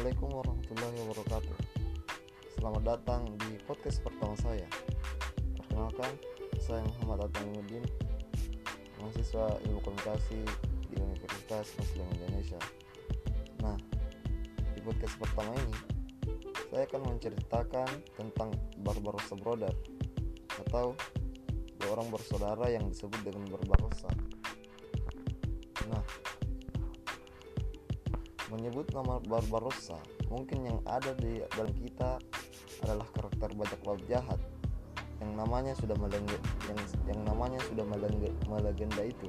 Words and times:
Assalamualaikum 0.00 0.32
warahmatullahi 0.32 0.96
wabarakatuh. 1.12 1.56
Selamat 2.56 2.82
datang 2.88 3.22
di 3.36 3.60
podcast 3.68 4.00
pertama 4.00 4.32
saya. 4.40 4.64
Perkenalkan, 5.60 6.12
saya 6.56 6.80
Muhammad 6.88 7.28
Atamuddin 7.28 7.84
Mahasiswa 8.96 9.60
Ilmu 9.60 9.76
Komunikasi 9.84 10.40
di 10.88 10.96
Universitas 11.04 11.76
Muslim 11.76 12.08
Indonesia. 12.16 12.56
Nah, 13.60 13.76
di 14.72 14.80
podcast 14.80 15.20
pertama 15.20 15.52
ini 15.68 15.76
Saya 16.72 16.88
akan 16.88 17.02
menceritakan 17.04 17.90
tentang 18.16 18.56
Barbarossa 18.80 19.36
Brother 19.36 19.76
Atau 20.64 20.96
dua 21.76 22.00
orang 22.00 22.08
bersaudara 22.08 22.72
yang 22.72 22.88
disebut 22.88 23.20
dengan 23.20 23.44
Barbarossa 23.52 24.08
Nah, 25.92 26.00
menyebut 28.60 28.92
nama 28.92 29.16
Barbarossa 29.24 29.96
mungkin 30.28 30.68
yang 30.68 30.84
ada 30.84 31.16
di 31.16 31.40
dalam 31.56 31.72
kita 31.72 32.20
adalah 32.84 33.08
karakter 33.16 33.56
bajak 33.56 33.80
laut 33.88 34.04
jahat. 34.04 34.36
Yang 35.20 35.32
namanya 35.36 35.72
sudah 35.76 35.96
melengge, 35.96 36.36
yang, 36.68 36.80
yang 37.08 37.20
namanya 37.24 37.60
sudah 37.68 37.84
melengge, 37.88 38.28
melegenda 38.48 39.00
itu. 39.04 39.28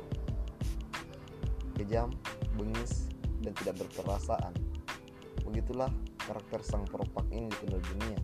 Kejam, 1.79 2.11
bengis, 2.59 3.07
dan 3.39 3.55
tidak 3.55 3.87
berperasaan. 3.87 4.51
Begitulah 5.47 5.91
karakter 6.19 6.59
sang 6.63 6.83
peropak 6.87 7.23
ini 7.31 7.47
dikenal 7.47 7.79
dunia. 7.79 8.19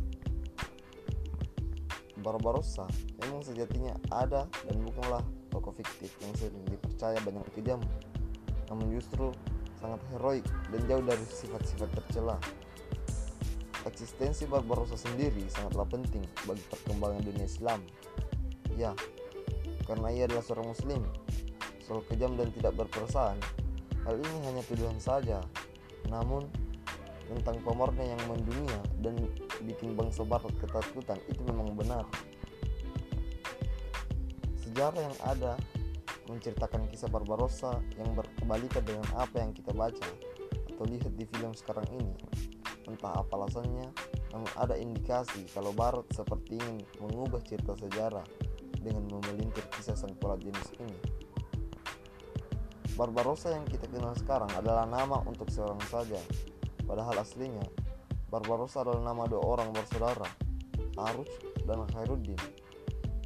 Barbarossa 2.19 2.88
memang 3.23 3.44
sejatinya 3.44 3.95
ada 4.11 4.47
dan 4.67 4.75
bukanlah 4.83 5.23
tokoh 5.52 5.71
fiktif. 5.71 6.11
Yang 6.23 6.52
sering 6.52 6.63
dipercaya 6.67 7.19
banyak 7.23 7.44
kejam. 7.55 7.80
Namun 8.71 8.95
justru 8.95 9.31
sangat 9.77 10.02
heroik 10.13 10.45
dan 10.73 10.81
jauh 10.90 11.05
dari 11.05 11.26
sifat-sifat 11.26 11.89
tercela. 12.02 12.38
Eksistensi 13.86 14.44
Barbarossa 14.50 15.00
sendiri 15.00 15.47
sangatlah 15.47 15.88
penting 15.88 16.25
bagi 16.44 16.64
perkembangan 16.67 17.23
dunia 17.23 17.45
Islam. 17.47 17.80
Ya, 18.75 18.92
karena 19.88 20.11
ia 20.11 20.28
adalah 20.28 20.44
seorang 20.44 20.75
muslim, 20.75 21.02
soal 21.88 22.03
kejam 22.11 22.36
dan 22.36 22.52
tidak 22.52 22.75
berperasaan, 22.75 23.39
hal 24.03 24.16
ini 24.20 24.38
hanya 24.44 24.61
tuduhan 24.67 25.00
saja. 25.00 25.39
Namun, 26.11 26.45
tentang 27.28 27.59
pamornya 27.64 28.16
yang 28.16 28.22
mendunia 28.28 28.80
dan 29.03 29.16
bikin 29.64 29.95
bangsa 29.95 30.23
barat 30.23 30.52
ketakutan 30.59 31.20
itu 31.28 31.42
memang 31.48 31.75
benar. 31.75 32.03
Sejarah 34.64 35.00
yang 35.00 35.17
ada 35.28 35.53
menceritakan 36.28 36.92
kisah 36.92 37.09
Barbarossa 37.09 37.80
yang 37.95 38.11
berkebalikan 38.14 38.83
dengan 38.83 39.08
apa 39.16 39.39
yang 39.39 39.56
kita 39.56 39.72
baca 39.72 40.08
atau 40.78 40.86
lihat 40.86 41.09
di 41.17 41.25
film 41.33 41.56
sekarang 41.58 41.88
ini. 41.95 42.14
Entah 42.88 43.20
apa 43.20 43.33
alasannya, 43.36 43.92
namun 44.31 44.52
ada 44.55 44.78
indikasi 44.78 45.44
kalau 45.52 45.73
Barat 45.75 46.08
seperti 46.14 46.55
ingin 46.55 46.86
mengubah 47.03 47.44
cerita 47.44 47.75
sejarah 47.75 48.23
dengan 48.80 49.03
memelintir 49.11 49.66
kisah 49.73 49.98
sang 49.98 50.16
pelat 50.22 50.39
jenis 50.39 50.70
ini. 50.80 51.00
Barbarossa 52.95 53.53
yang 53.53 53.66
kita 53.67 53.89
kenal 53.92 54.16
sekarang 54.16 54.50
adalah 54.55 54.88
nama 54.88 55.20
untuk 55.28 55.52
seorang 55.52 55.81
saja, 55.89 56.17
padahal 56.88 57.20
aslinya 57.22 57.66
Barbarossa 58.28 58.83
adalah 58.83 59.11
nama 59.11 59.23
dua 59.28 59.44
orang 59.44 59.70
bersaudara, 59.72 60.28
Aruj 61.00 61.30
dan 61.64 61.83
Khairuddin. 61.92 62.39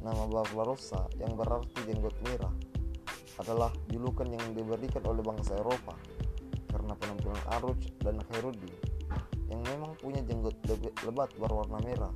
Nama 0.02 0.26
Barbarossa 0.26 1.06
yang 1.18 1.38
berarti 1.38 1.78
jenggot 1.86 2.14
merah 2.26 2.50
adalah 3.40 3.72
julukan 3.88 4.28
yang 4.28 4.44
diberikan 4.52 5.00
oleh 5.08 5.24
bangsa 5.24 5.56
Eropa 5.56 5.96
karena 6.72 6.92
penampilan 6.96 7.42
Aruj 7.56 7.80
dan 8.00 8.20
Khairuddin 8.28 8.72
yang 9.52 9.60
memang 9.68 9.92
punya 10.00 10.24
jenggot 10.24 10.56
lebat 11.04 11.28
berwarna 11.36 11.76
merah. 11.84 12.12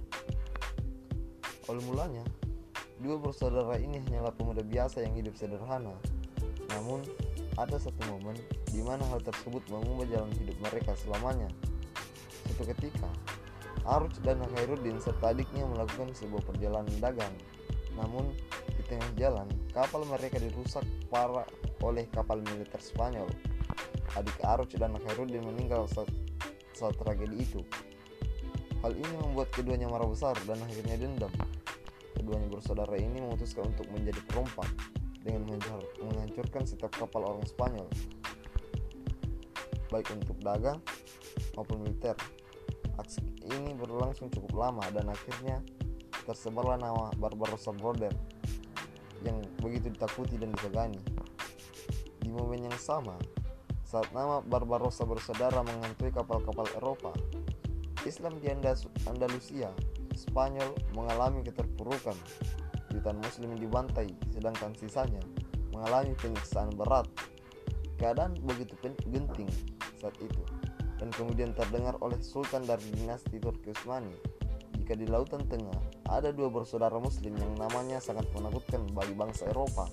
Awal 1.69 1.85
mulanya, 1.85 2.25
dua 3.05 3.21
bersaudara 3.21 3.77
ini 3.77 4.01
hanyalah 4.09 4.33
pemuda 4.33 4.65
biasa 4.65 5.05
yang 5.05 5.13
hidup 5.13 5.37
sederhana. 5.37 5.93
Namun, 6.73 7.05
ada 7.61 7.77
satu 7.77 8.01
momen 8.09 8.37
di 8.73 8.81
mana 8.81 9.05
hal 9.13 9.21
tersebut 9.21 9.61
mengubah 9.69 10.09
jalan 10.09 10.33
hidup 10.41 10.57
mereka 10.65 10.97
selamanya. 10.97 11.51
Suatu 12.49 12.73
ketika, 12.73 13.11
Aruj 13.85 14.17
dan 14.25 14.41
Khairuddin 14.41 14.97
serta 14.97 15.37
adiknya 15.37 15.69
melakukan 15.69 16.17
sebuah 16.17 16.41
perjalanan 16.49 16.97
dagang. 17.03 17.35
Namun, 17.99 18.33
tengah 18.87 19.11
jalan, 19.19 19.47
kapal 19.75 20.07
mereka 20.07 20.39
dirusak 20.39 20.87
parah 21.11 21.47
oleh 21.83 22.07
kapal 22.15 22.39
militer 22.39 22.79
Spanyol. 22.79 23.27
Adik 24.15 24.39
Aruj 24.47 24.79
dan 24.79 24.97
Khairuddin 24.97 25.45
meninggal 25.45 25.91
saat, 25.91 26.09
saat 26.73 26.95
tragedi 26.97 27.43
itu. 27.43 27.61
Hal 28.81 28.95
ini 28.95 29.15
membuat 29.19 29.51
keduanya 29.51 29.91
marah 29.91 30.07
besar 30.07 30.39
dan 30.47 30.63
akhirnya 30.63 30.97
dendam. 30.97 31.33
Keduanya 32.17 32.49
bersaudara 32.49 32.97
ini 32.97 33.21
memutuskan 33.21 33.69
untuk 33.69 33.85
menjadi 33.93 34.23
perompak 34.31 34.71
dengan 35.27 35.59
menghancurkan 36.01 36.63
setiap 36.63 36.95
kapal 36.95 37.27
orang 37.27 37.43
Spanyol, 37.45 37.91
baik 39.91 40.07
untuk 40.15 40.39
dagang 40.39 40.79
maupun 41.59 41.83
militer. 41.83 42.15
Aksi 42.97 43.21
ini 43.51 43.75
berlangsung 43.77 44.31
cukup 44.33 44.55
lama 44.57 44.87
dan 44.95 45.11
akhirnya 45.11 45.61
tersebarlah 46.25 46.79
nama 46.81 47.13
Barbarossa 47.19 47.75
Brother 47.75 48.15
yang 49.25 49.41
begitu 49.63 49.89
ditakuti 49.93 50.37
dan 50.37 50.53
disegani. 50.53 51.01
Di 52.21 52.29
momen 52.29 52.67
yang 52.67 52.79
sama, 52.81 53.17
saat 53.87 54.11
nama 54.11 54.43
Barbarossa 54.43 55.07
bersaudara 55.07 55.63
menghantui 55.63 56.11
kapal-kapal 56.11 56.67
Eropa, 56.77 57.15
Islam 58.03 58.37
di 58.43 58.51
Andalusia, 59.07 59.71
Spanyol 60.17 60.75
mengalami 60.97 61.47
keterpurukan. 61.47 62.17
Jutaan 62.91 63.21
muslim 63.21 63.53
dibantai, 63.61 64.09
sedangkan 64.33 64.73
sisanya 64.75 65.21
mengalami 65.71 66.17
penyiksaan 66.17 66.73
berat. 66.73 67.05
Keadaan 68.01 68.37
begitu 68.45 68.77
genting 69.09 69.49
saat 70.01 70.17
itu, 70.21 70.43
dan 71.01 71.09
kemudian 71.13 71.53
terdengar 71.53 71.97
oleh 72.01 72.17
Sultan 72.21 72.65
dari 72.65 72.85
dinasti 72.93 73.41
Turki 73.41 73.73
Utsmani 73.73 74.37
jika 74.87 75.03
di 75.03 75.11
Lautan 75.11 75.43
Tengah 75.51 76.07
ada 76.15 76.31
dua 76.31 76.47
bersaudara 76.47 76.95
muslim 77.03 77.35
yang 77.35 77.59
namanya 77.59 77.99
sangat 77.99 78.23
menakutkan 78.31 78.87
bagi 78.95 79.19
bangsa 79.19 79.51
Eropa. 79.51 79.91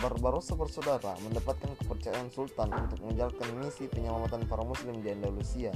Barbarossa 0.00 0.56
bersaudara 0.56 1.12
mendapatkan 1.20 1.68
kepercayaan 1.84 2.32
Sultan 2.32 2.72
untuk 2.72 3.04
menjalankan 3.04 3.60
misi 3.60 3.92
penyelamatan 3.92 4.48
para 4.48 4.64
muslim 4.64 5.04
di 5.04 5.12
Andalusia. 5.12 5.68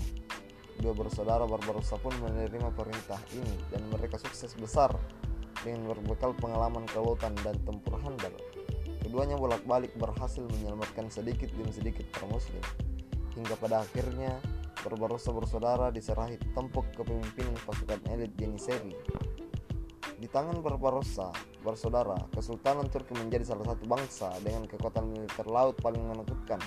Dua 0.81 0.97
bersaudara 0.97 1.45
Barbarossa 1.45 2.01
pun 2.01 2.17
menerima 2.17 2.73
perintah 2.73 3.21
ini 3.37 3.61
dan 3.69 3.85
mereka 3.93 4.17
sukses 4.17 4.57
besar 4.57 4.89
dengan 5.69 5.93
berbekal 5.93 6.33
pengalaman 6.41 6.89
kelautan 6.89 7.37
dan 7.45 7.61
tempur 7.69 8.01
handal. 8.01 8.33
Keduanya 9.05 9.37
bolak-balik 9.37 9.93
berhasil 10.01 10.49
menyelamatkan 10.49 11.13
sedikit 11.13 11.53
demi 11.61 11.77
sedikit 11.77 12.09
para 12.09 12.25
muslim. 12.33 12.65
Hingga 13.37 13.53
pada 13.61 13.85
akhirnya 13.85 14.41
Barbarossa 14.85 15.33
bersaudara 15.33 15.89
diserahi 15.89 16.37
tempuk 16.53 16.85
kepemimpinan 16.93 17.57
pasukan 17.65 18.01
elit 18.13 18.37
Janissary. 18.37 18.93
Di 20.17 20.29
tangan 20.29 20.61
Barbarossa 20.65 21.33
bersaudara, 21.61 22.17
Kesultanan 22.33 22.89
Turki 22.89 23.17
menjadi 23.17 23.53
salah 23.53 23.73
satu 23.73 23.85
bangsa 23.85 24.33
dengan 24.41 24.65
kekuatan 24.65 25.13
militer 25.13 25.45
laut 25.49 25.77
paling 25.81 26.01
menakutkan. 26.05 26.61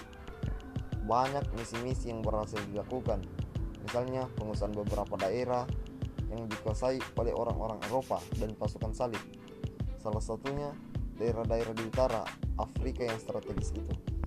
Banyak 1.06 1.50
misi-misi 1.58 2.14
yang 2.14 2.22
berhasil 2.22 2.62
dilakukan, 2.70 3.26
misalnya 3.82 4.30
pengusahaan 4.38 4.74
beberapa 4.74 5.18
daerah 5.18 5.66
yang 6.30 6.46
dikuasai 6.46 7.02
oleh 7.18 7.34
orang-orang 7.34 7.82
Eropa 7.90 8.22
dan 8.38 8.54
pasukan 8.54 8.94
salib. 8.94 9.22
Salah 9.98 10.22
satunya 10.22 10.70
daerah-daerah 11.18 11.74
di 11.74 11.84
utara 11.90 12.22
Afrika 12.62 13.02
yang 13.02 13.18
strategis 13.18 13.74
itu 13.74 14.19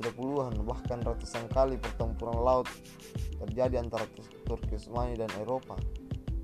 sudah 0.00 0.16
puluhan 0.16 0.56
bahkan 0.64 1.04
ratusan 1.04 1.44
kali 1.52 1.76
pertempuran 1.76 2.40
laut 2.40 2.64
terjadi 3.44 3.84
antara 3.84 4.08
Turki 4.48 4.80
Utsmani 4.80 5.12
dan 5.12 5.28
Eropa. 5.36 5.76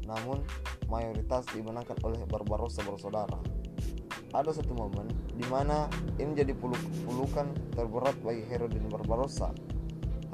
Namun, 0.05 0.45
mayoritas 0.93 1.49
dimenangkan 1.57 1.97
oleh 2.05 2.21
Barbarossa 2.29 2.85
bersaudara. 2.85 3.41
Ada 4.37 4.61
satu 4.61 4.77
momen 4.77 5.09
di 5.33 5.49
mana 5.49 5.89
ini 6.21 6.37
menjadi 6.37 6.53
pulukan 7.09 7.49
terberat 7.73 8.21
bagi 8.21 8.45
Herodin 8.45 8.93
Barbarossa. 8.93 9.49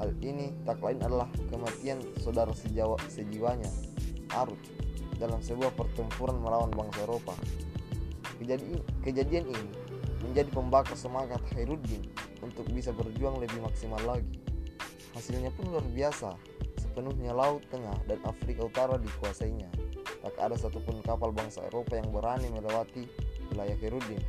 Hal 0.03 0.11
ini 0.19 0.51
tak 0.67 0.83
lain 0.83 0.99
adalah 0.99 1.31
kematian 1.47 2.03
saudara 2.19 2.51
sejawa, 2.51 2.99
sejiwanya, 3.07 3.71
Aruj, 4.35 4.59
dalam 5.15 5.39
sebuah 5.39 5.71
pertempuran 5.79 6.43
melawan 6.43 6.75
bangsa 6.75 7.07
Eropa. 7.07 7.31
Kejadian, 8.35 8.83
kejadian 8.99 9.47
ini 9.47 9.71
menjadi 10.27 10.51
pembakar 10.51 10.99
semangat 10.99 11.39
Khairuddin 11.55 12.03
untuk 12.43 12.67
bisa 12.75 12.91
berjuang 12.91 13.39
lebih 13.39 13.63
maksimal 13.63 14.03
lagi. 14.03 14.43
Hasilnya 15.15 15.49
pun 15.55 15.71
luar 15.71 15.85
biasa, 15.87 16.35
sepenuhnya 16.77 17.31
Laut 17.31 17.63
Tengah 17.71 17.95
dan 18.05 18.19
Afrika 18.27 18.67
Utara 18.67 18.99
dikuasainya. 18.99 19.71
Tak 20.23 20.39
ada 20.39 20.55
satupun 20.55 21.03
kapal 21.03 21.31
bangsa 21.31 21.63
Eropa 21.67 21.99
yang 21.99 22.11
berani 22.11 22.47
melewati 22.51 23.07
wilayah 23.51 23.75
Herudin, 23.79 24.19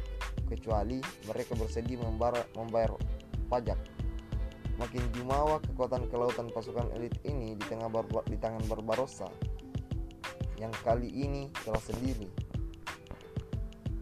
kecuali 0.50 0.98
mereka 1.26 1.54
bersedia 1.58 1.98
membayar, 2.02 2.44
membayar 2.58 2.92
pajak. 3.46 3.78
Makin 4.74 5.06
jumawa 5.14 5.62
kekuatan 5.62 6.10
kelautan 6.10 6.50
pasukan 6.50 6.90
elit 6.98 7.14
ini 7.22 7.54
di 7.54 7.64
tengah 7.70 7.86
barba, 7.86 8.26
di 8.26 8.34
tangan 8.34 8.66
Barbarossa 8.66 9.30
yang 10.58 10.74
kali 10.82 11.10
ini 11.10 11.50
telah 11.62 11.78
sendiri. 11.78 12.26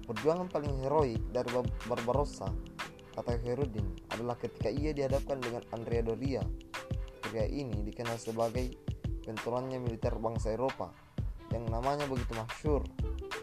Perjuangan 0.09 0.49
paling 0.49 0.81
heroik 0.81 1.20
dari 1.32 1.49
Barbarossa, 1.88 2.49
kata 3.12 3.38
Herudin, 3.41 3.87
adalah 4.12 4.37
ketika 4.41 4.73
ia 4.73 4.97
dihadapkan 4.97 5.38
dengan 5.41 5.62
Andrea 5.73 6.03
Doria. 6.05 6.43
Pria 7.23 7.47
ini 7.49 7.81
dikenal 7.87 8.17
sebagai 8.20 8.73
benturannya 9.25 9.79
militer 9.79 10.12
bangsa 10.19 10.53
Eropa 10.53 10.91
yang 11.55 11.69
namanya 11.69 12.09
begitu 12.09 12.32
masyur 12.35 12.82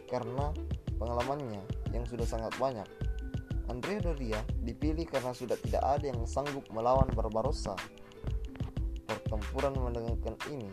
karena 0.10 0.52
pengalamannya 0.98 1.62
yang 1.94 2.04
sudah 2.04 2.26
sangat 2.26 2.52
banyak 2.60 2.86
Andrea 3.70 4.02
Doria 4.02 4.42
dipilih 4.66 5.06
karena 5.06 5.30
sudah 5.30 5.54
tidak 5.62 5.86
ada 5.86 6.10
yang 6.10 6.26
sanggup 6.26 6.66
melawan 6.74 7.06
Barbarossa. 7.14 7.78
Pertempuran 9.06 9.78
menegangkan 9.78 10.36
ini 10.50 10.70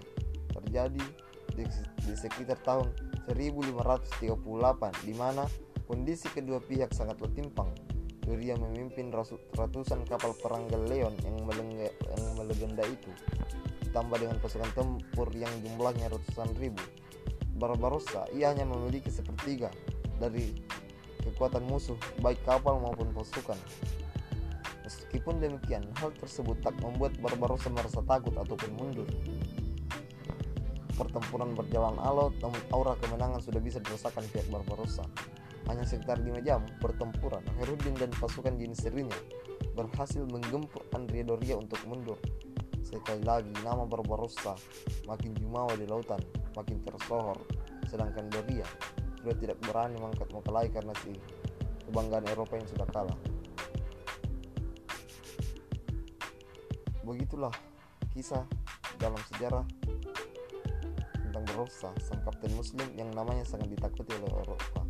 terjadi 0.49 1.05
di, 1.53 1.65
di 2.01 2.13
sekitar 2.17 2.57
tahun 2.65 2.89
1538 3.29 5.05
di 5.05 5.13
mana 5.13 5.45
kondisi 5.85 6.33
kedua 6.33 6.57
pihak 6.65 6.97
sangatlah 6.97 7.29
timpang. 7.37 7.69
Doria 8.27 8.59
memimpin 8.59 9.15
ratusan 9.55 10.03
kapal 10.03 10.35
perang 10.43 10.67
galeon 10.67 11.15
yang, 11.23 11.39
yang 11.47 12.33
melegenda 12.35 12.83
itu 12.83 13.15
ditambah 13.87 14.19
dengan 14.19 14.37
pasukan 14.43 14.71
tempur 14.75 15.31
yang 15.31 15.49
jumlahnya 15.63 16.11
ratusan 16.11 16.51
ribu. 16.59 16.83
Barbarossa 17.57 18.27
ia 18.35 18.53
hanya 18.53 18.67
memiliki 18.67 19.09
sepertiga 19.09 19.71
dari 20.19 20.53
kekuatan 21.23 21.65
musuh 21.71 21.97
baik 22.19 22.43
kapal 22.43 22.83
maupun 22.83 23.15
pasukan. 23.15 23.57
Meskipun 24.85 25.43
demikian, 25.43 25.83
hal 25.99 26.15
tersebut 26.15 26.59
tak 26.63 26.77
membuat 26.79 27.15
Barbarossa 27.19 27.71
merasa 27.71 28.03
takut 28.07 28.35
ataupun 28.35 28.71
mundur. 28.75 29.09
Pertempuran 30.95 31.55
berjalan 31.59 31.99
alot, 32.03 32.37
namun 32.39 32.61
aura 32.71 32.95
kemenangan 33.03 33.43
sudah 33.43 33.59
bisa 33.59 33.83
dirasakan 33.83 34.23
pihak 34.31 34.47
Barbarossa. 34.51 35.03
Hanya 35.67 35.83
sekitar 35.83 36.23
5 36.23 36.47
jam 36.47 36.63
pertempuran, 36.79 37.43
Herudin 37.59 37.99
dan 37.99 38.15
pasukan 38.15 38.55
jenis 38.55 38.87
serinya 38.87 39.19
berhasil 39.75 40.23
menggempur 40.25 40.87
Andrea 40.95 41.27
Doria 41.27 41.59
untuk 41.59 41.83
mundur. 41.85 42.17
Sekali 42.87 43.21
lagi, 43.27 43.51
nama 43.67 43.83
Barbarossa 43.83 44.55
makin 45.11 45.35
jumawa 45.35 45.75
di 45.75 45.91
lautan, 45.91 46.23
makin 46.55 46.79
tersohor, 46.87 47.43
sedangkan 47.91 48.31
Doria 48.31 48.67
sudah 49.27 49.43
tidak 49.43 49.59
berani 49.67 49.99
mengangkat 49.99 50.31
muka 50.31 50.55
lagi 50.55 50.71
karena 50.71 50.95
si 51.03 51.11
kebanggaan 51.91 52.31
Eropa 52.31 52.55
yang 52.63 52.69
sudah 52.71 52.87
kalah. 52.95 53.19
Begitulah 57.03 57.51
kisah 58.15 58.47
dalam 59.03 59.19
sejarah 59.35 59.67
tentang 61.27 61.43
Barossa, 61.43 61.91
sang 61.99 62.23
kapten 62.23 62.55
muslim 62.55 62.87
yang 62.95 63.11
namanya 63.11 63.43
sangat 63.43 63.67
ditakuti 63.67 64.15
oleh 64.15 64.31
Eropa. 64.47 64.86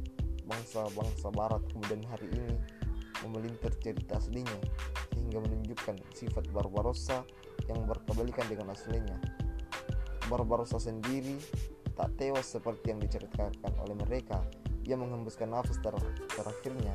Bangsa-bangsa 0.46 1.28
barat 1.34 1.62
kemudian 1.74 2.06
hari 2.06 2.30
ini 2.30 2.54
memelintir 3.26 3.74
cerita 3.82 4.22
aslinya 4.22 4.58
sehingga 5.10 5.42
menunjukkan 5.42 5.98
sifat 6.14 6.46
Barbarossa 6.54 7.26
yang 7.66 7.82
berkebalikan 7.84 8.46
dengan 8.46 8.70
aslinya. 8.70 9.18
Barbarossa 10.30 10.78
sendiri 10.78 11.38
tak 11.98 12.14
tewas 12.20 12.46
seperti 12.46 12.94
yang 12.94 13.00
diceritakan 13.02 13.72
oleh 13.82 13.96
mereka. 14.06 14.38
Ia 14.86 14.94
menghembuskan 14.94 15.50
nafas 15.50 15.82
ter 15.82 15.94
terakhirnya 16.30 16.94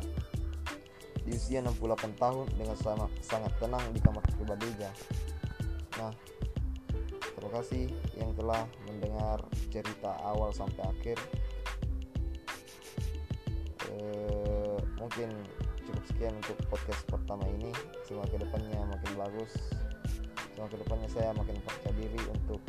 di 1.21 1.37
usia 1.37 1.61
68 1.61 2.17
tahun 2.17 2.47
dengan 2.57 2.77
sama, 2.79 3.05
sangat 3.21 3.53
tenang 3.61 3.83
di 3.93 3.99
kamar 4.01 4.25
pribadinya. 4.33 4.89
Nah, 6.01 6.11
terima 7.37 7.51
kasih 7.61 7.93
yang 8.17 8.33
telah 8.33 8.65
mendengar 8.89 9.43
cerita 9.69 10.17
awal 10.25 10.49
sampai 10.49 10.81
akhir. 10.87 11.17
Sekian 16.21 16.37
untuk 16.37 16.53
podcast 16.69 17.01
pertama 17.09 17.49
ini. 17.49 17.73
Semoga 18.05 18.29
ke 18.29 18.45
depannya 18.45 18.77
makin 18.93 19.11
bagus. 19.17 19.57
Semoga 20.53 20.77
ke 20.77 20.85
depannya 20.85 21.09
saya 21.09 21.33
makin 21.33 21.57
percaya 21.65 21.97
diri 21.97 22.21
untuk 22.29 22.61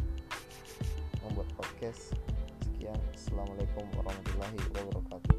membuat 1.20 1.52
podcast 1.60 2.16
sekian 2.64 2.96
assalamualaikum 3.12 3.84
warahmatullahi 3.92 4.56
wabarakatuh 4.72 5.36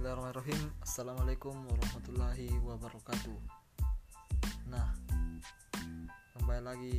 Bismillahirrahmanirrahim. 0.01 0.65
Assalamualaikum 0.81 1.53
warahmatullahi 1.69 2.49
wabarakatuh. 2.65 3.37
Nah 4.73 4.97
Kembali 6.33 6.63
lagi 6.65 6.95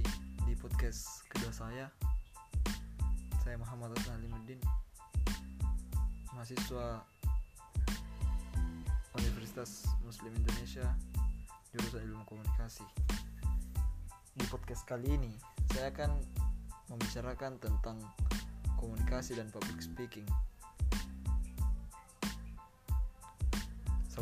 di 0.46 0.54
podcast 0.54 1.26
kedua 1.26 1.50
saya. 1.50 1.90
Saya 3.42 3.58
Muhammad 3.58 3.98
Hasan 3.98 4.22
Alimuddin 4.22 4.62
mahasiswa 6.38 7.02
Universitas 9.18 9.90
Muslim 10.06 10.38
Indonesia 10.38 10.86
jurusan 11.74 12.06
ilmu 12.06 12.22
komunikasi. 12.30 12.86
Di 14.38 14.46
podcast 14.46 14.86
kali 14.86 15.10
ini 15.10 15.34
saya 15.74 15.90
akan 15.90 16.22
membicarakan 16.86 17.58
tentang 17.58 17.98
komunikasi 18.78 19.42
dan 19.42 19.50
public 19.50 19.82
speaking 19.82 20.30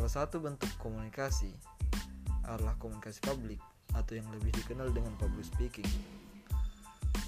salah 0.00 0.24
satu 0.24 0.40
bentuk 0.40 0.72
komunikasi 0.80 1.52
adalah 2.48 2.72
komunikasi 2.80 3.20
publik 3.20 3.60
atau 3.92 4.16
yang 4.16 4.24
lebih 4.32 4.48
dikenal 4.56 4.88
dengan 4.96 5.12
public 5.20 5.44
speaking. 5.44 5.84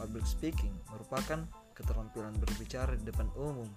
Public 0.01 0.25
speaking 0.25 0.73
merupakan 0.89 1.45
keterampilan 1.77 2.33
berbicara 2.41 2.97
di 2.97 3.05
depan 3.05 3.29
umum. 3.37 3.69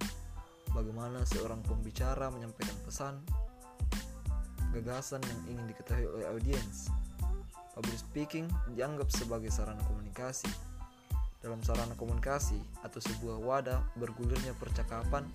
Bagaimana 0.72 1.28
seorang 1.28 1.60
pembicara 1.68 2.32
menyampaikan 2.32 2.72
pesan, 2.88 3.20
gagasan 4.72 5.20
yang 5.28 5.60
ingin 5.60 5.76
diketahui 5.76 6.08
oleh 6.16 6.32
audiens. 6.32 6.88
Public 7.76 8.00
speaking 8.00 8.48
dianggap 8.80 9.12
sebagai 9.12 9.52
sarana 9.52 9.84
komunikasi. 9.92 10.48
Dalam 11.44 11.60
sarana 11.68 12.00
komunikasi 12.00 12.64
atau 12.80 13.04
sebuah 13.04 13.44
wadah 13.44 13.84
bergulirnya 14.00 14.56
percakapan 14.56 15.28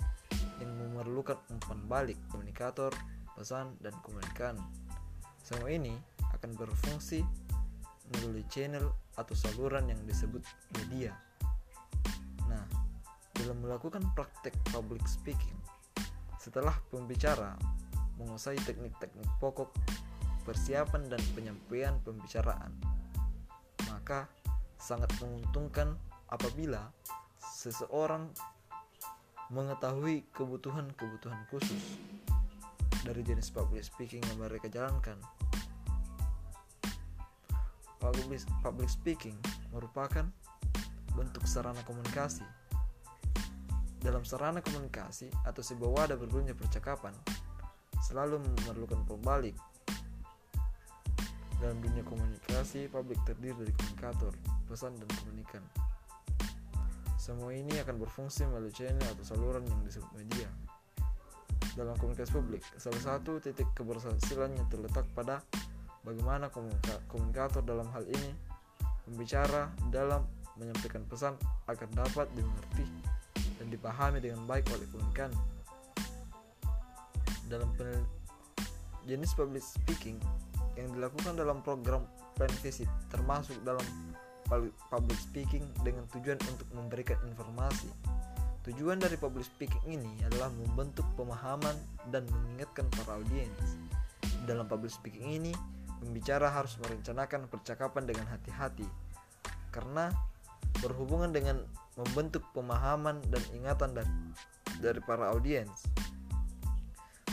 yang 0.65 0.73
memerlukan 0.81 1.37
umpan 1.53 1.79
balik 1.85 2.17
komunikator, 2.33 2.97
pesan, 3.41 3.73
dan 3.81 3.97
komunikan. 4.05 4.53
Semua 5.41 5.73
ini 5.73 5.97
akan 6.37 6.53
berfungsi 6.61 7.25
melalui 8.13 8.45
channel 8.53 8.93
atau 9.17 9.33
saluran 9.33 9.89
yang 9.89 9.97
disebut 10.05 10.45
media. 10.77 11.17
Nah, 12.45 12.61
dalam 13.33 13.65
melakukan 13.65 14.05
praktek 14.13 14.53
public 14.69 15.01
speaking, 15.09 15.57
setelah 16.37 16.77
pembicara 16.93 17.57
menguasai 18.21 18.61
teknik-teknik 18.61 19.25
pokok 19.41 19.73
persiapan 20.45 21.09
dan 21.09 21.23
penyampaian 21.33 21.97
pembicaraan, 22.05 22.77
maka 23.89 24.29
sangat 24.77 25.09
menguntungkan 25.25 25.97
apabila 26.29 26.93
seseorang 27.41 28.29
mengetahui 29.49 30.29
kebutuhan-kebutuhan 30.37 31.41
khusus 31.49 31.99
dari 33.05 33.25
jenis 33.25 33.49
public 33.53 33.85
speaking 33.85 34.21
yang 34.29 34.39
mereka 34.41 34.69
jalankan 34.69 35.17
Public, 38.01 38.49
public 38.65 38.89
speaking 38.89 39.37
merupakan 39.77 40.25
bentuk 41.13 41.45
sarana 41.45 41.85
komunikasi. 41.85 42.49
Dalam 44.01 44.25
sarana 44.25 44.65
komunikasi 44.65 45.29
atau 45.45 45.61
sebuah 45.61 45.91
wadah 45.93 46.17
bergulirnya 46.17 46.57
percakapan, 46.57 47.13
selalu 48.01 48.41
memerlukan 48.41 49.05
pembalik. 49.05 49.53
Dalam 51.61 51.77
dunia 51.85 52.01
komunikasi, 52.01 52.89
publik 52.89 53.21
terdiri 53.29 53.69
dari 53.69 53.73
komunikator, 53.77 54.33
pesan, 54.65 54.97
dan 54.97 55.09
komunikan. 55.21 55.61
Semua 57.21 57.53
ini 57.53 57.77
akan 57.85 58.01
berfungsi 58.01 58.49
melalui 58.49 58.73
channel 58.73 59.05
atau 59.13 59.29
saluran 59.29 59.61
yang 59.69 59.77
disebut 59.85 60.09
media. 60.17 60.49
Dalam 61.79 61.95
komunikasi 61.97 62.35
publik, 62.35 62.63
salah 62.77 62.99
satu 62.99 63.39
titik 63.39 63.71
keberhasilannya 63.79 64.67
terletak 64.67 65.07
pada 65.15 65.39
bagaimana 66.03 66.51
komunikator 67.07 67.63
dalam 67.63 67.87
hal 67.95 68.03
ini 68.11 68.31
membicara 69.07 69.71
dalam 69.89 70.27
menyampaikan 70.59 71.07
pesan 71.07 71.39
agar 71.71 71.89
dapat 71.95 72.27
dimengerti 72.35 72.85
dan 73.57 73.67
dipahami 73.71 74.19
dengan 74.19 74.45
baik 74.51 74.67
oleh 74.75 74.87
komunikan. 74.91 75.31
Dalam 77.47 77.71
jenis 79.09 79.35
public 79.35 79.65
speaking 79.65 80.19
yang 80.79 80.91
dilakukan 80.95 81.35
dalam 81.35 81.63
program 81.63 82.07
plan 82.39 82.53
visit 82.63 82.87
termasuk 83.11 83.59
dalam 83.67 83.83
public 84.91 85.19
speaking 85.19 85.63
dengan 85.87 86.03
tujuan 86.11 86.39
untuk 86.51 86.67
memberikan 86.75 87.19
informasi. 87.27 87.91
Tujuan 88.71 89.03
dari 89.03 89.19
public 89.19 89.51
speaking 89.51 89.99
ini 89.99 90.23
adalah 90.23 90.47
membentuk 90.55 91.03
pemahaman 91.19 91.75
dan 92.15 92.23
mengingatkan 92.31 92.87
para 92.95 93.19
audiens. 93.19 93.75
Dalam 94.47 94.71
public 94.71 94.95
speaking 94.95 95.27
ini, 95.43 95.51
pembicara 95.99 96.47
harus 96.47 96.79
merencanakan 96.79 97.51
percakapan 97.51 98.07
dengan 98.07 98.31
hati-hati 98.31 98.87
karena 99.75 100.15
berhubungan 100.79 101.35
dengan 101.35 101.67
membentuk 101.99 102.47
pemahaman 102.55 103.19
dan 103.27 103.43
ingatan 103.59 103.91
dari, 103.91 104.15
dari 104.79 105.03
para 105.03 105.35
audiens. 105.35 105.91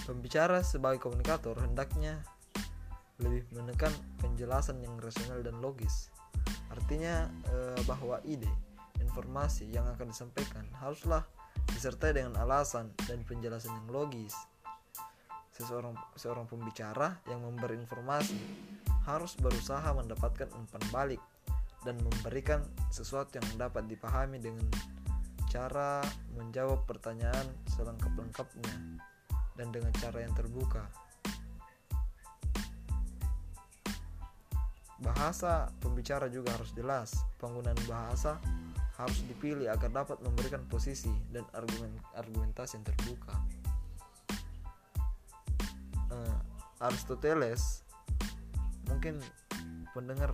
Pembicara 0.10 0.66
sebagai 0.66 1.06
komunikator 1.06 1.54
hendaknya 1.62 2.18
lebih 3.22 3.46
menekan 3.54 3.94
penjelasan 4.26 4.82
yang 4.82 4.98
rasional 4.98 5.46
dan 5.46 5.54
logis. 5.62 6.10
Artinya 6.74 7.30
eh, 7.54 7.78
bahwa 7.86 8.18
ide, 8.26 8.50
informasi 9.18 9.74
yang 9.74 9.90
akan 9.90 10.14
disampaikan 10.14 10.62
haruslah 10.78 11.26
disertai 11.74 12.14
dengan 12.14 12.38
alasan 12.38 12.94
dan 13.10 13.26
penjelasan 13.26 13.74
yang 13.74 13.90
logis. 13.90 14.38
Seseorang 15.58 15.98
seorang 16.14 16.46
pembicara 16.46 17.18
yang 17.26 17.42
memberi 17.42 17.82
informasi 17.82 18.38
harus 19.10 19.34
berusaha 19.42 19.90
mendapatkan 19.98 20.54
umpan 20.54 20.84
balik 20.94 21.22
dan 21.82 21.98
memberikan 21.98 22.62
sesuatu 22.94 23.42
yang 23.42 23.50
dapat 23.58 23.90
dipahami 23.90 24.38
dengan 24.38 24.70
cara 25.50 26.06
menjawab 26.38 26.86
pertanyaan 26.86 27.50
selengkap-lengkapnya 27.74 29.02
dan 29.58 29.68
dengan 29.74 29.90
cara 29.98 30.22
yang 30.22 30.38
terbuka. 30.38 30.86
Bahasa 35.02 35.74
pembicara 35.82 36.30
juga 36.30 36.54
harus 36.54 36.70
jelas. 36.78 37.18
Penggunaan 37.42 37.78
bahasa 37.90 38.38
harus 38.98 39.22
dipilih 39.30 39.70
agar 39.70 39.94
dapat 39.94 40.18
memberikan 40.26 40.66
posisi 40.66 41.14
dan 41.30 41.46
argumen 41.54 41.94
argumentasi 42.18 42.82
yang 42.82 42.86
terbuka. 42.86 43.34
Uh, 46.10 46.38
Aristoteles 46.82 47.86
mungkin 48.90 49.22
pendengar 49.94 50.34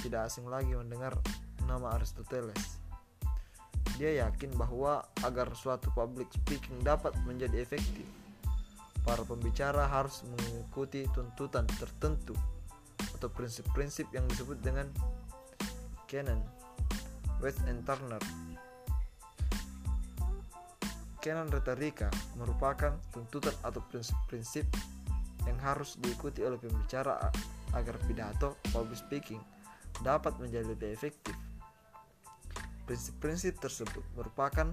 tidak 0.00 0.32
asing 0.32 0.48
lagi 0.48 0.72
mendengar 0.72 1.12
nama 1.68 1.92
Aristoteles. 2.00 2.80
Dia 4.00 4.24
yakin 4.24 4.56
bahwa 4.56 5.04
agar 5.20 5.52
suatu 5.52 5.92
public 5.92 6.32
speaking 6.32 6.80
dapat 6.80 7.12
menjadi 7.28 7.60
efektif, 7.60 8.08
para 9.04 9.20
pembicara 9.28 9.84
harus 9.84 10.24
mengikuti 10.24 11.04
tuntutan 11.12 11.68
tertentu 11.68 12.32
atau 13.12 13.28
prinsip-prinsip 13.28 14.08
yang 14.16 14.24
disebut 14.24 14.56
dengan 14.64 14.88
canon, 16.08 16.40
West 17.40 17.64
and 17.64 17.80
Turner. 17.88 18.20
Canon 21.20 21.52
retorika 21.52 22.08
merupakan 22.40 22.96
tuntutan 23.12 23.52
atau 23.60 23.84
prinsip-prinsip 23.92 24.64
yang 25.44 25.56
harus 25.60 26.00
diikuti 26.00 26.40
oleh 26.40 26.56
pembicara 26.56 27.16
agar 27.76 27.96
pidato 28.08 28.56
public 28.72 28.96
speaking 28.96 29.40
dapat 30.00 30.32
menjadi 30.40 30.72
lebih 30.72 30.92
efektif. 30.96 31.36
Prinsip-prinsip 32.88 33.60
tersebut 33.60 34.04
merupakan 34.16 34.72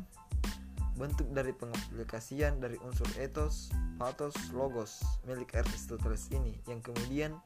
bentuk 0.96 1.28
dari 1.30 1.54
pengaplikasian 1.54 2.58
dari 2.58 2.80
unsur 2.82 3.08
etos, 3.22 3.70
pathos, 4.02 4.34
logos 4.56 5.04
milik 5.30 5.54
Aristoteles 5.54 6.32
ini 6.34 6.58
yang 6.66 6.82
kemudian 6.82 7.38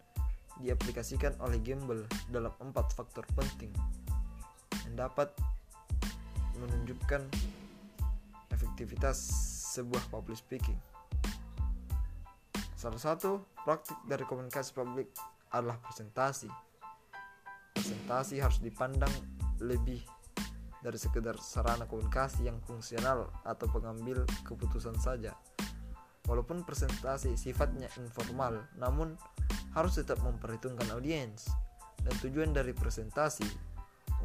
diaplikasikan 0.62 1.36
oleh 1.42 1.60
Gamble 1.60 2.06
dalam 2.32 2.54
empat 2.62 2.96
faktor 2.96 3.28
penting 3.36 3.74
dapat 4.94 5.32
menunjukkan 6.60 7.26
efektivitas 8.54 9.18
sebuah 9.74 10.04
public 10.12 10.38
speaking. 10.38 10.78
Salah 12.76 12.98
satu 12.98 13.46
praktik 13.62 13.98
dari 14.10 14.26
komunikasi 14.26 14.74
publik 14.74 15.14
adalah 15.54 15.78
presentasi. 15.82 16.50
Presentasi 17.78 18.42
harus 18.42 18.58
dipandang 18.58 19.14
lebih 19.62 20.02
dari 20.82 20.98
sekedar 20.98 21.38
sarana 21.38 21.86
komunikasi 21.86 22.50
yang 22.50 22.58
fungsional 22.66 23.30
atau 23.46 23.70
pengambil 23.70 24.26
keputusan 24.44 24.98
saja. 24.98 25.38
Walaupun 26.26 26.66
presentasi 26.66 27.38
sifatnya 27.38 27.90
informal, 28.02 28.66
namun 28.78 29.14
harus 29.78 30.02
tetap 30.02 30.20
memperhitungkan 30.26 30.90
audiens 30.92 31.48
dan 32.02 32.14
tujuan 32.26 32.52
dari 32.52 32.74
presentasi 32.74 33.46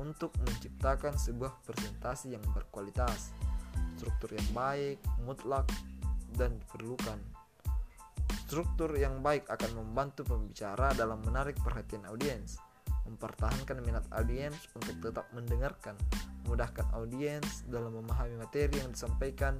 untuk 0.00 0.32
menciptakan 0.42 1.16
sebuah 1.16 1.64
presentasi 1.64 2.36
yang 2.36 2.44
berkualitas, 2.52 3.32
struktur 3.96 4.36
yang 4.36 4.48
baik, 4.52 5.00
mutlak, 5.24 5.66
dan 6.36 6.56
diperlukan. 6.60 7.18
Struktur 8.46 8.94
yang 8.94 9.24
baik 9.24 9.50
akan 9.50 9.82
membantu 9.82 10.22
pembicara 10.22 10.94
dalam 10.94 11.18
menarik 11.26 11.58
perhatian 11.58 12.06
audiens, 12.06 12.62
mempertahankan 13.06 13.82
minat 13.82 14.06
audiens 14.14 14.54
untuk 14.76 14.94
tetap 15.02 15.26
mendengarkan, 15.34 15.98
memudahkan 16.46 16.86
audiens 16.94 17.66
dalam 17.66 17.90
memahami 17.94 18.38
materi 18.38 18.78
yang 18.78 18.94
disampaikan, 18.94 19.58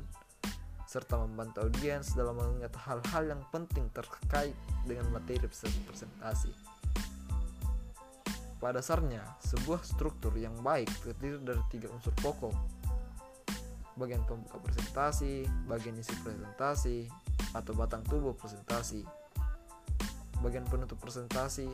serta 0.87 1.19
membantu 1.19 1.66
audiens 1.66 2.14
dalam 2.14 2.38
mengingat 2.38 2.78
hal-hal 2.87 3.26
yang 3.26 3.43
penting 3.50 3.90
terkait 3.90 4.55
dengan 4.87 5.11
materi 5.11 5.43
presentasi. 5.43 6.75
Pada 8.57 8.81
dasarnya, 8.81 9.21
sebuah 9.45 9.85
struktur 9.85 10.33
yang 10.37 10.57
baik 10.65 10.89
terdiri 11.05 11.37
dari 11.45 11.61
tiga 11.69 11.93
unsur 11.93 12.17
pokok. 12.25 12.57
Bagian 13.97 14.25
pembuka 14.25 14.61
presentasi, 14.61 15.45
bagian 15.69 15.97
isi 16.01 16.13
presentasi, 16.25 17.09
atau 17.53 17.73
batang 17.77 18.05
tubuh 18.05 18.33
presentasi. 18.33 19.05
Bagian 20.41 20.65
penutup 20.69 21.01
presentasi 21.01 21.69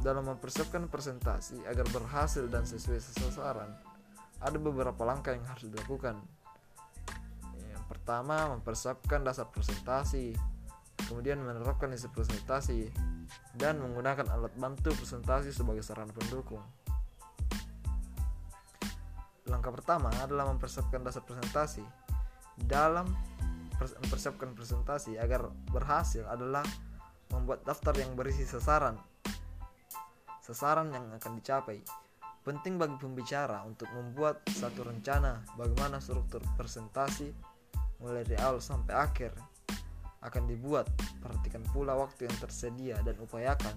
dalam 0.00 0.24
mempersiapkan 0.24 0.88
presentasi 0.88 1.60
agar 1.68 1.84
berhasil 1.92 2.48
dan 2.48 2.64
sesuai 2.64 3.00
sasaran, 3.00 3.68
ada 4.40 4.56
beberapa 4.56 5.04
langkah 5.04 5.36
yang 5.36 5.44
harus 5.44 5.68
dilakukan. 5.68 6.16
Yang 7.60 7.84
pertama, 7.84 8.48
mempersiapkan 8.56 9.20
dasar 9.20 9.52
presentasi, 9.52 10.32
kemudian 11.04 11.44
menerapkan 11.44 11.92
isi 11.92 12.08
presentasi, 12.08 12.88
dan 13.54 13.82
menggunakan 13.82 14.26
alat 14.30 14.54
bantu 14.56 14.94
presentasi 14.94 15.50
sebagai 15.50 15.82
sarana 15.82 16.14
pendukung. 16.14 16.62
Langkah 19.50 19.74
pertama 19.74 20.08
adalah 20.22 20.46
mempersiapkan 20.50 21.02
dasar 21.02 21.26
presentasi. 21.26 21.82
Dalam 22.60 23.08
mempersiapkan 23.80 24.52
presentasi 24.52 25.16
agar 25.16 25.48
berhasil 25.72 26.28
adalah 26.28 26.62
membuat 27.32 27.64
daftar 27.64 27.96
yang 27.96 28.12
berisi 28.12 28.44
sasaran 28.44 29.00
sasaran 30.50 30.90
yang 30.90 31.06
akan 31.14 31.38
dicapai. 31.38 31.78
Penting 32.42 32.74
bagi 32.74 32.98
pembicara 32.98 33.62
untuk 33.62 33.86
membuat 33.94 34.42
satu 34.50 34.82
rencana 34.82 35.46
bagaimana 35.54 36.02
struktur 36.02 36.42
presentasi 36.58 37.30
mulai 38.02 38.26
dari 38.26 38.40
awal 38.42 38.58
sampai 38.58 38.96
akhir 38.96 39.30
akan 40.20 40.42
dibuat. 40.48 40.88
Perhatikan 41.20 41.64
pula 41.72 41.96
waktu 41.96 42.28
yang 42.28 42.36
tersedia 42.40 42.96
dan 43.04 43.16
upayakan 43.20 43.76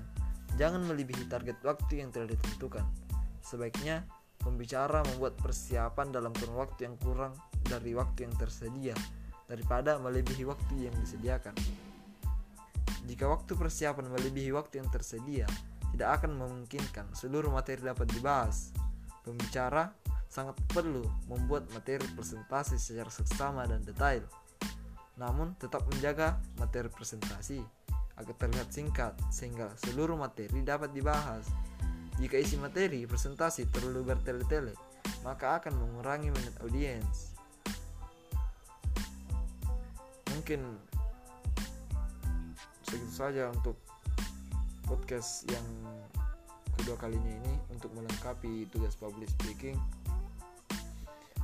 jangan 0.59 0.85
melebihi 0.85 1.25
target 1.27 1.57
waktu 1.63 2.03
yang 2.03 2.09
telah 2.13 2.29
ditentukan. 2.29 2.85
Sebaiknya 3.43 4.07
pembicara 4.39 5.03
membuat 5.13 5.39
persiapan 5.39 6.11
dalam 6.11 6.31
kurun 6.35 6.59
waktu 6.59 6.91
yang 6.91 6.95
kurang 6.99 7.33
dari 7.63 7.95
waktu 7.95 8.27
yang 8.27 8.35
tersedia 8.35 8.95
daripada 9.47 9.99
melebihi 9.99 10.43
waktu 10.47 10.91
yang 10.91 10.95
disediakan. 10.99 11.55
Jika 13.03 13.27
waktu 13.27 13.55
persiapan 13.59 14.07
melebihi 14.15 14.55
waktu 14.55 14.79
yang 14.79 14.87
tersedia, 14.87 15.47
tidak 15.95 16.23
akan 16.23 16.39
memungkinkan 16.39 17.11
seluruh 17.11 17.51
materi 17.51 17.83
dapat 17.83 18.07
dibahas. 18.09 18.71
Pembicara 19.23 19.91
sangat 20.31 20.57
perlu 20.71 21.05
membuat 21.29 21.67
materi 21.75 22.03
presentasi 22.15 22.79
secara 22.79 23.11
seksama 23.11 23.67
dan 23.67 23.83
detail. 23.83 24.23
Namun 25.17 25.53
tetap 25.61 25.85
menjaga 25.89 26.41
materi 26.57 26.89
presentasi 26.89 27.61
agar 28.17 28.35
terlihat 28.37 28.69
singkat 28.69 29.13
sehingga 29.33 29.73
seluruh 29.81 30.17
materi 30.17 30.61
dapat 30.61 30.93
dibahas. 30.93 31.45
Jika 32.21 32.37
isi 32.37 32.61
materi 32.61 33.09
presentasi 33.09 33.73
terlalu 33.73 34.13
bertele-tele, 34.13 34.77
maka 35.25 35.57
akan 35.57 35.73
mengurangi 35.73 36.29
minat 36.29 36.55
audiens. 36.61 37.33
Mungkin 40.33 40.77
segitu 42.85 43.13
saja 43.13 43.49
untuk 43.49 43.77
podcast 44.85 45.49
yang 45.49 45.65
kedua 46.77 46.99
kalinya 46.99 47.33
ini 47.33 47.53
untuk 47.73 47.89
melengkapi 47.97 48.69
tugas 48.69 48.93
public 48.93 49.29
speaking. 49.41 49.77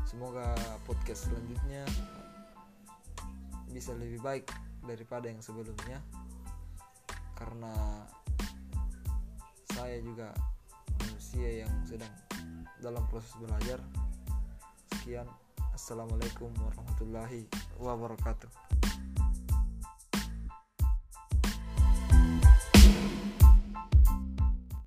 Semoga 0.05 0.53
podcast 0.85 1.29
selanjutnya 1.29 1.85
bisa 3.69 3.93
lebih 3.95 4.19
baik 4.21 4.49
daripada 4.85 5.29
yang 5.29 5.41
sebelumnya. 5.43 6.01
karena 7.39 8.03
saya 9.71 9.95
juga 10.03 10.35
manusia 10.99 11.63
yang 11.63 11.71
sedang 11.87 12.11
dalam 12.83 12.99
proses 13.07 13.31
belajar. 13.39 13.79
Sekian. 14.91 15.23
Assalamualaikum 15.71 16.51
warahmatullahi 16.59 17.47
wabarakatuh 17.79 19.08